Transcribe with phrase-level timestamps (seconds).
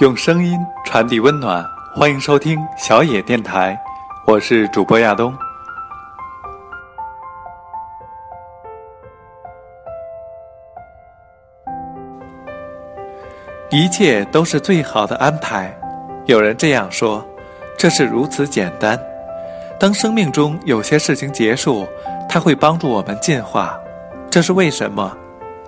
[0.00, 1.62] 用声音传递温暖，
[1.94, 3.78] 欢迎收听小野电台，
[4.26, 5.30] 我是主播亚东。
[13.68, 15.70] 一切都是最好的安排。
[16.24, 17.22] 有人这样说，
[17.76, 18.98] 这是如此简单。
[19.78, 21.86] 当生命中有些事情结束，
[22.26, 23.78] 它会帮助我们进化。
[24.30, 25.14] 这是为什么？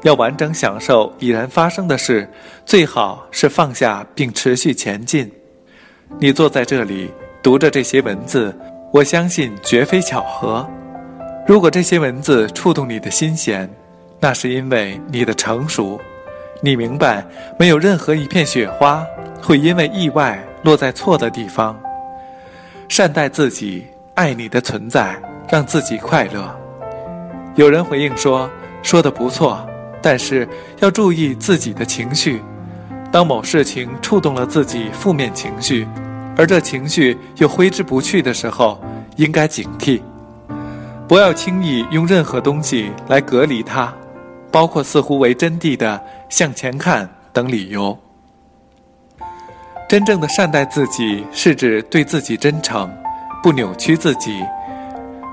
[0.02, 2.29] 要完整享受已然发生的事，
[2.66, 5.30] 最好是放下并持续前进。
[6.19, 7.11] 你坐在这里
[7.42, 8.56] 读着这些文字，
[8.92, 10.69] 我相信绝非巧合。
[11.47, 13.69] 如果这些文字触动你的心弦，
[14.20, 16.01] 那是因为你的成熟。
[16.61, 17.25] 你明白，
[17.59, 19.05] 没有任何一片雪花
[19.41, 21.77] 会因为意外落在错的地方。
[22.89, 26.55] 善待自己，爱你的存在，让自己快乐。
[27.55, 28.48] 有人回应说
[28.83, 29.66] ：“说的不错。”
[30.02, 30.47] 但是
[30.80, 32.42] 要注意自己的情绪，
[33.12, 35.86] 当某事情触动了自己负面情绪，
[36.36, 38.83] 而这情绪又挥之不去的时候，
[39.17, 40.00] 应该警惕，
[41.06, 43.94] 不要轻易用任何东西来隔离它，
[44.50, 47.97] 包括似乎为真谛的向前看等理由。
[49.89, 52.91] 真正的善待自己，是指对自己真诚，
[53.42, 54.42] 不扭曲自己。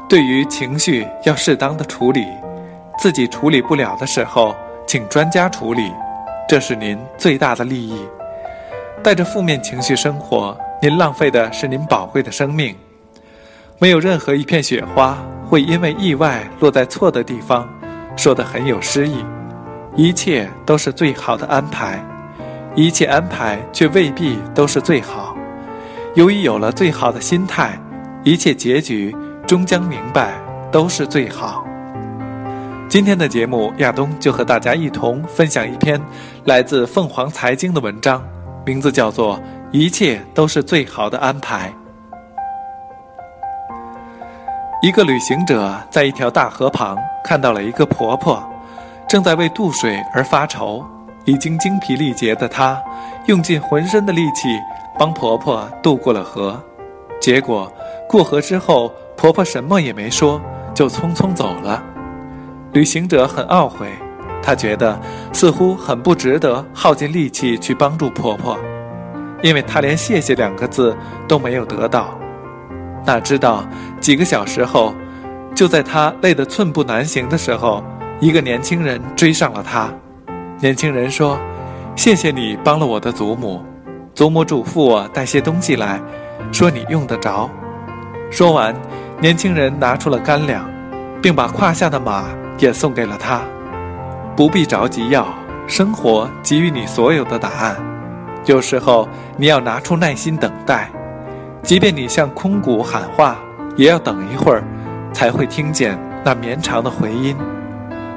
[0.10, 2.26] 对于情绪，要适当的处理。
[3.00, 4.54] 自己处理不了的时候，
[4.86, 5.90] 请专家处理，
[6.50, 8.06] 这是您最大的利益。
[9.02, 12.76] 带着负面情绪生活，您浪费的是您宝贵的生命。
[13.78, 17.66] 没有任何一片雪花会因为意外落在错的地方，
[18.18, 19.24] 说的很有诗意。
[19.96, 22.04] 一切都是最好的安排，
[22.76, 25.34] 一切安排却未必都是最好。
[26.16, 27.80] 由于有了最好的心态，
[28.26, 29.16] 一切结局
[29.48, 30.34] 终将明白
[30.70, 31.66] 都是最好。
[32.90, 36.02] 今天的节目，亚东就和大家一同分享一篇
[36.44, 38.20] 来自凤凰财经的文章，
[38.66, 39.38] 名字叫做
[39.72, 41.72] 《一切都是最好的安排》。
[44.82, 48.44] 一个旅行者在一条大河旁看到了一个婆婆，
[49.08, 50.84] 正在为渡水而发愁。
[51.26, 52.82] 已经精疲力竭的她，
[53.28, 54.48] 用尽浑身的力气
[54.98, 56.60] 帮婆婆渡过了河。
[57.22, 57.72] 结果
[58.08, 60.42] 过河之后，婆婆什么也没说，
[60.74, 61.84] 就匆匆走了。
[62.72, 63.88] 旅行者很懊悔，
[64.44, 65.00] 他觉得
[65.34, 68.58] 似乎很不值得耗尽力气去帮助婆婆，
[69.42, 70.96] 因为他连“谢谢”两个字
[71.28, 72.18] 都没有得到。
[73.06, 73.66] 哪知道
[74.00, 74.94] 几个小时后，
[75.56, 77.84] 就在他累得寸步难行的时候，
[78.20, 79.90] 一个年轻人追上了他。
[80.60, 81.40] 年轻人说
[81.96, 83.64] ：“谢谢你帮了我的祖母，
[84.14, 86.00] 祖母嘱咐我带些东西来，
[86.52, 87.50] 说你用得着。”
[88.30, 88.76] 说完，
[89.20, 90.70] 年轻人拿出了干粮，
[91.20, 92.26] 并把胯下的马。
[92.60, 93.42] 也送给了他，
[94.36, 95.28] 不必着急要，
[95.66, 97.76] 生活给予你所有的答案。
[98.46, 100.90] 有时候你要拿出耐心等待，
[101.64, 103.38] 即便你向空谷喊话，
[103.76, 104.64] 也要等一会儿，
[105.14, 107.36] 才会听见那绵长的回音。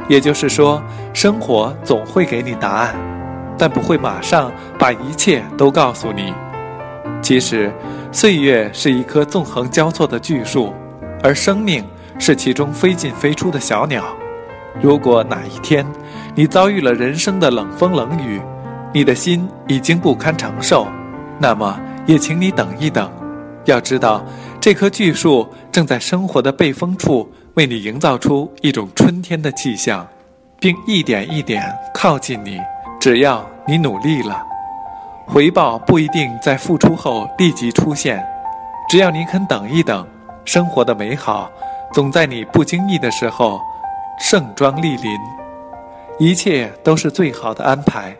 [0.08, 0.82] 也就是说，
[1.12, 2.94] 生活总会给你答案，
[3.56, 6.34] 但不会马上把一切都告诉你。
[7.20, 7.72] 其实，
[8.10, 10.74] 岁月是一棵纵横交错的巨树，
[11.22, 11.84] 而生命
[12.18, 14.04] 是其中飞进飞出的小鸟。
[14.80, 15.86] 如果哪一天，
[16.34, 18.40] 你遭遇了人生的冷风冷雨，
[18.92, 20.86] 你的心已经不堪承受，
[21.38, 23.10] 那么也请你等一等。
[23.66, 24.24] 要知道，
[24.60, 30.06] 这棵巨树正在生活的背风处为你营造出一种春天的气象，
[30.58, 31.62] 并一点一点
[31.94, 32.58] 靠近你。
[32.98, 34.42] 只要你努力了，
[35.26, 38.24] 回报不一定在付出后立即出现。
[38.88, 40.04] 只要你肯等一等，
[40.44, 41.48] 生活的美好
[41.92, 43.60] 总在你不经意的时候。
[44.18, 45.18] 盛装莅临，
[46.18, 48.16] 一切都是最好的安排。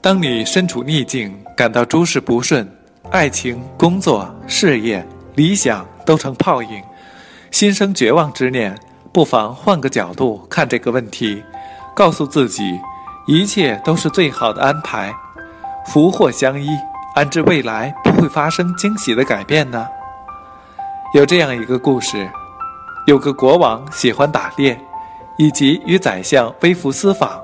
[0.00, 2.68] 当你身处逆境，感到诸事不顺，
[3.10, 5.04] 爱情、工作、事业、
[5.34, 6.82] 理想都成泡影，
[7.50, 8.78] 心生绝望之念，
[9.12, 11.42] 不妨换个角度看这个问题，
[11.94, 12.78] 告诉自己，
[13.26, 15.12] 一切都是最好的安排，
[15.86, 16.68] 福祸相依，
[17.14, 19.88] 安知未来不会发生惊喜的改变呢？
[21.14, 22.28] 有这样一个故事。
[23.06, 24.76] 有个国王喜欢打猎，
[25.38, 27.40] 以及与宰相微服私访。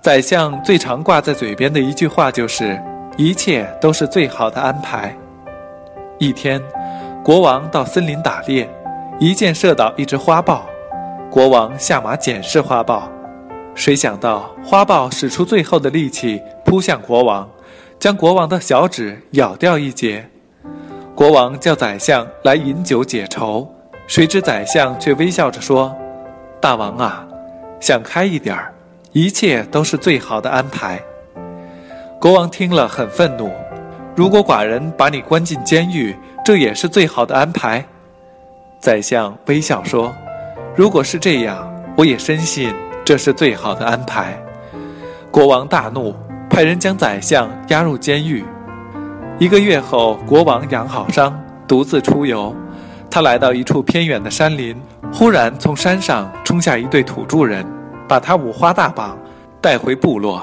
[0.00, 2.82] 宰相最常挂在嘴边的一句话就是
[3.18, 5.14] ：“一切都是最好的安排。”
[6.18, 6.58] 一天，
[7.22, 8.66] 国王到森林打猎，
[9.20, 10.66] 一箭射倒一只花豹。
[11.30, 13.10] 国王下马检视花豹，
[13.74, 17.46] 谁想到花豹使出最后的力气扑向国王，
[17.98, 20.26] 将国王的小指咬掉一截。
[21.14, 23.70] 国王叫宰相来饮酒解愁。
[24.06, 25.94] 谁知宰相却微笑着说
[26.60, 27.26] ：“大王啊，
[27.80, 28.72] 想开一点儿，
[29.12, 31.00] 一切都是最好的安排。”
[32.20, 33.50] 国王听了很愤怒。
[34.14, 36.14] 如果寡人把你关进监狱，
[36.44, 37.82] 这也是最好的安排。
[38.78, 40.12] 宰相微笑说
[40.76, 44.38] ：“如果是这样，我也深信这是最好的安排。”
[45.32, 46.14] 国王大怒，
[46.50, 48.44] 派人将宰相押入监狱。
[49.38, 51.34] 一个月后，国王养好伤，
[51.66, 52.54] 独自出游。
[53.14, 54.74] 他来到一处偏远的山林，
[55.12, 57.62] 忽然从山上冲下一队土著人，
[58.08, 59.18] 把他五花大绑，
[59.60, 60.42] 带回部落。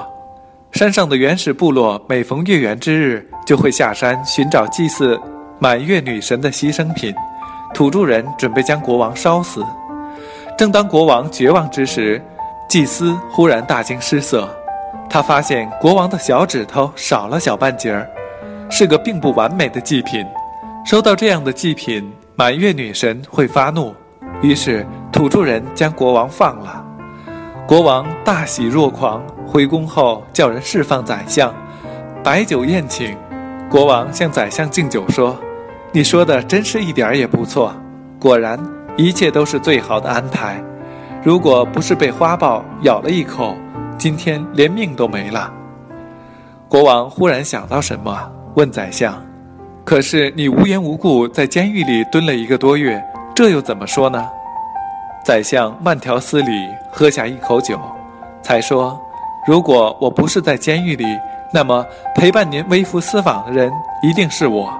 [0.70, 5.20] 山上的原始部落每逢月圆之日，就会下山寻找祭祀
[5.58, 7.12] 满月女神的牺牲品。
[7.74, 9.66] 土著人准备将国王烧死。
[10.56, 12.22] 正当国王绝望之时，
[12.68, 14.48] 祭司忽然大惊失色。
[15.08, 18.08] 他发现国王的小指头少了小半截儿，
[18.70, 20.24] 是个并不完美的祭品。
[20.86, 23.94] 收到这样的祭品，满月女神会发怒。
[24.40, 26.82] 于是土著人将国王放了。
[27.66, 29.22] 国王大喜若狂。
[29.46, 31.54] 回宫后，叫人释放宰相，
[32.24, 33.14] 摆酒宴请。
[33.68, 35.36] 国王向宰相敬酒说
[35.92, 37.74] ：“你说的真是一点儿也不错，
[38.18, 38.58] 果然
[38.96, 40.64] 一切都是最好的安排。
[41.22, 43.54] 如果不是被花豹咬了一口，
[43.98, 45.52] 今天连命都没了。”
[46.70, 49.22] 国王忽然想到什么，问宰相
[49.90, 53.04] ：“可是你无缘无故在监狱里蹲了一个多月，
[53.34, 54.24] 这又怎么说呢？”
[55.26, 57.76] 宰相慢条斯理喝下一口酒，
[58.40, 58.96] 才说。
[59.48, 61.04] 如果我不是在监狱里，
[61.52, 61.84] 那么
[62.14, 63.68] 陪伴您微服私访的人
[64.00, 64.72] 一定是我。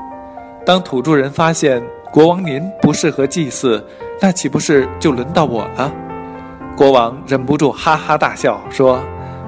[0.65, 1.83] 当土著人发现
[2.13, 3.85] 国王您不适合祭祀，
[4.21, 5.93] 那岂不是就轮到我了？
[6.77, 9.03] 国王忍不住哈哈大笑，说：“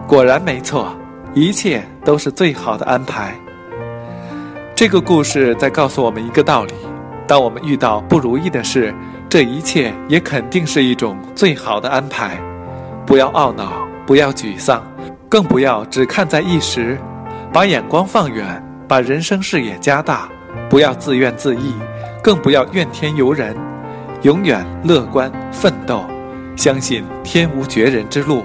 [0.08, 0.93] 果然没错，
[1.35, 3.32] 一切都是最好的安排。”
[4.82, 6.75] 这个故事在告诉我们一个道理：
[7.25, 8.93] 当我们遇到不如意的事，
[9.29, 12.37] 这一切也肯定是一种最好的安排。
[13.06, 13.75] 不要懊恼，
[14.05, 14.82] 不要沮丧。
[15.29, 16.99] 更不要只看在一时，
[17.52, 20.29] 把眼光放远，把人生视野加大，
[20.69, 21.61] 不要自怨自艾，
[22.20, 23.56] 更不要怨天尤人，
[24.23, 26.05] 永远乐观奋斗，
[26.56, 28.44] 相信天无绝人之路，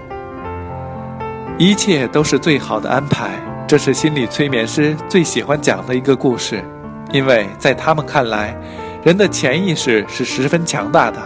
[1.57, 3.31] 一切都是最好的安排。
[3.67, 6.63] 这是心理催眠师最喜欢讲的一个故事，
[7.11, 8.55] 因为在他们看来，
[9.03, 11.21] 人的潜意识是十分强大的，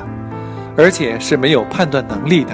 [0.75, 2.51] 而且是没有判断能力的，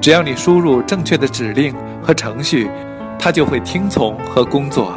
[0.00, 1.74] 只要你输入正确的指令。
[2.06, 2.70] 和程序，
[3.18, 4.96] 它就会听从和工作。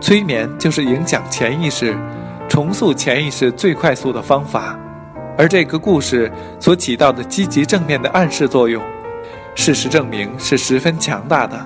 [0.00, 1.96] 催眠就是影响潜意识、
[2.48, 4.76] 重塑潜意识最快速的方法。
[5.38, 8.82] 而这个故事所起到的积极正面的暗示作用，
[9.54, 11.64] 事实证明是十分强大的。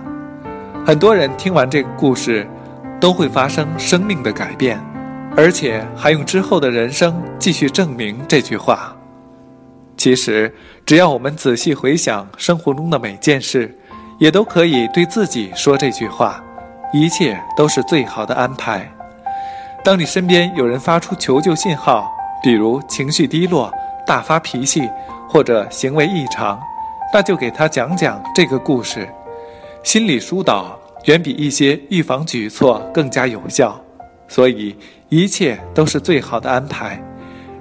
[0.87, 2.49] 很多人听完这个故事，
[3.01, 4.81] 都会发生生命的改变，
[5.37, 8.97] 而且还用之后的人生继续证明这句话。
[9.97, 10.55] 其实，
[10.85, 13.77] 只要我们仔细回想生活中的每件事。
[14.19, 16.43] 也都可以对自己说这句话：
[16.91, 18.91] 一切都是最好的安排。
[19.85, 22.11] 当你身边有人发出求救信号，
[22.43, 23.71] 比如情绪低落、
[24.07, 24.89] 大发脾气
[25.29, 26.59] 或者行为异常，
[27.13, 29.07] 那就给他讲讲这个故事。
[29.87, 33.81] 心理疏导远比一些预防举措更加有效，
[34.27, 34.77] 所以
[35.11, 37.01] 一切都是最好的安排。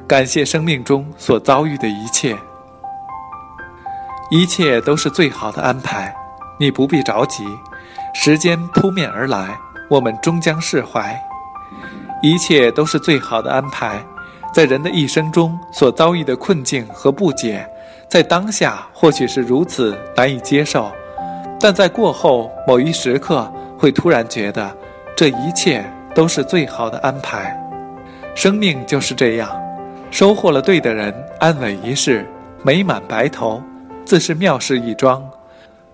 [0.07, 2.35] 感谢生命中所遭遇的一切，
[4.31, 6.11] 一切都是最好的安排。
[6.59, 7.45] 你不必着急，
[8.15, 9.55] 时间扑面而来，
[9.87, 11.15] 我们终将释怀。
[12.23, 14.03] 一切都是最好的安排，
[14.51, 17.69] 在人的一生中所遭遇的困境和不解，
[18.09, 20.91] 在当下或许是如此难以接受，
[21.65, 24.71] 但在过后某一时刻，会突然觉得
[25.15, 27.59] 这一切都是最好的安排。
[28.35, 29.49] 生命就是这样，
[30.11, 32.23] 收获了对的人，安稳一世，
[32.61, 33.59] 美满白头，
[34.05, 35.27] 自是妙事一桩。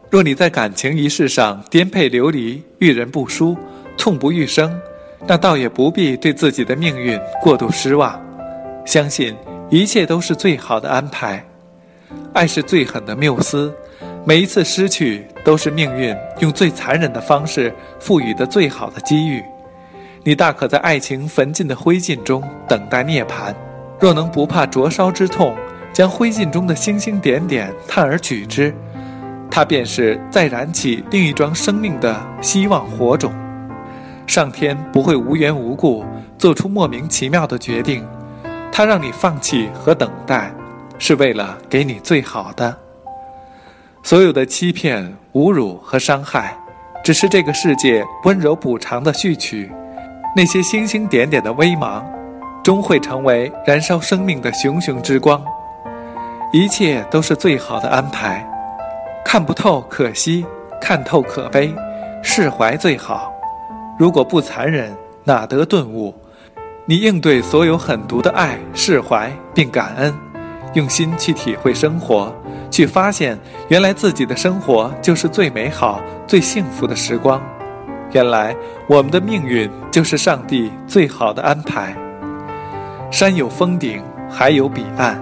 [0.10, 3.56] 若你在感情一事上颠沛流离、遇人不淑、
[3.98, 4.78] 痛不欲生，
[5.26, 8.22] 那倒也不必对自己的命运过度失望。
[8.84, 9.34] 相信
[9.70, 11.42] 一切都是最好的安排。
[12.34, 13.74] 爱是最狠的缪斯，
[14.24, 19.44] 每一次失去都是命运用最残忍的方式赋予的最好的机遇。
[20.24, 23.54] 你大可在爱情焚尽的灰烬中等待涅槃。
[24.00, 25.56] 若能不怕灼烧之痛，
[25.92, 28.74] 将灰烬中的星星点点探而取之。
[29.50, 33.34] 它便是再燃起另一桩生命的希望火种。
[34.28, 36.06] 上天不会无缘无故
[36.38, 38.06] 做出莫名其妙的决定，
[38.72, 40.54] 它让你放弃和等待，
[41.00, 42.81] 是为了给你最好的。
[44.04, 46.58] 所有的欺骗、侮辱和伤害，
[47.04, 49.72] 只是这个世界温柔补偿的序曲。
[50.36, 52.04] 那些星星点点的微芒，
[52.64, 55.44] 终会成为燃烧生命的熊熊之光。
[56.52, 58.46] 一切都是最好的安排。
[59.24, 60.46] 看不透可惜，
[60.82, 61.74] 看透可悲，
[62.24, 63.32] 释怀最好。
[63.98, 64.92] 如果不残忍，
[65.24, 66.14] 哪得顿悟？
[66.86, 70.14] 你应对所有狠毒的爱，释怀并感恩，
[70.74, 72.34] 用心去体会生活，
[72.72, 73.38] 去发现
[73.68, 77.40] 原来自己的生活就是最美好、最幸福的时光。
[78.14, 78.56] 原来
[78.88, 81.96] 我们的命运就是上帝最好的安排。
[83.12, 85.22] 山有峰顶，海有彼岸，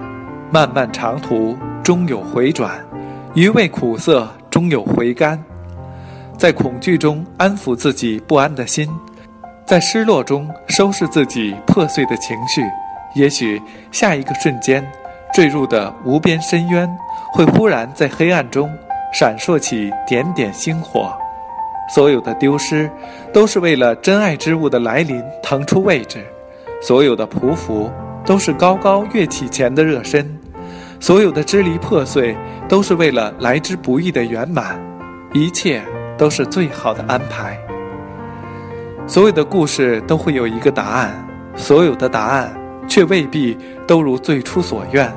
[0.50, 2.70] 漫漫长途终有回转，
[3.34, 5.42] 余味苦涩终有回甘。
[6.38, 8.88] 在恐惧中安抚自己不安的心，
[9.66, 12.62] 在失落中收拾自己破碎的情绪。
[13.14, 14.84] 也许下一个瞬间，
[15.34, 16.88] 坠入的无边深渊，
[17.32, 18.70] 会忽然在黑暗中
[19.12, 21.12] 闪烁起点点星火。
[21.94, 22.90] 所有的丢失，
[23.32, 26.18] 都是为了真爱之物的来临腾出位置；
[26.80, 27.90] 所有的匍匐，
[28.24, 30.24] 都是高高跃起前的热身；
[31.00, 32.36] 所有的支离破碎，
[32.68, 34.78] 都是为了来之不易的圆满。
[35.32, 35.82] 一切。
[36.20, 37.58] 都是最好的安排。
[39.06, 42.52] 所有的故事都会有一个答案，所有的答案
[42.86, 43.56] 却未必
[43.86, 45.10] 都如最初所愿。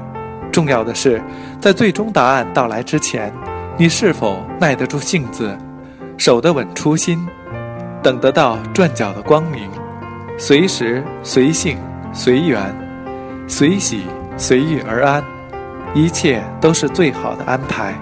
[0.53, 1.21] 重要的是，
[1.59, 3.33] 在最终答案到来之前，
[3.75, 5.57] 你是否耐得住性子，
[6.17, 7.27] 守得稳初心，
[8.01, 9.69] 等得到转角的光明，
[10.37, 11.77] 随时随性
[12.13, 12.73] 随缘，
[13.47, 14.03] 随喜
[14.37, 15.23] 随遇而安，
[15.95, 17.93] 一切都是最好的安排。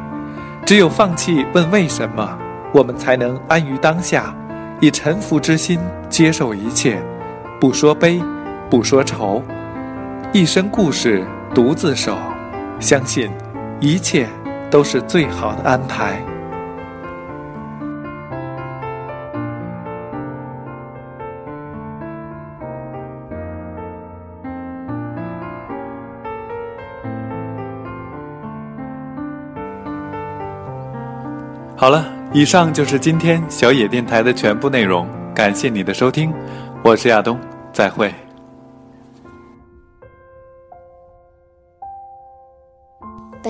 [0.65, 2.37] 只有放弃问为什么。
[2.73, 4.33] 我们才能安于当下，
[4.79, 5.77] 以臣服之心
[6.07, 7.03] 接受一切，
[7.59, 8.23] 不说悲，
[8.69, 9.43] 不说愁，
[10.31, 11.21] 一生故事
[11.53, 12.17] 独自守，
[12.81, 13.31] 相信
[13.79, 14.27] 一切
[14.69, 16.21] 都是最好的安排。
[31.77, 32.21] 好了。
[32.33, 36.33] 以上就是今天小野电台的全部内容，感谢你的收听，
[36.81, 37.37] 我是亚东，
[37.73, 38.09] 再会。